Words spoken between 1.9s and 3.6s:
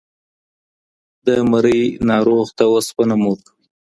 ناروغ ته اوسپنه مه ورکوئ.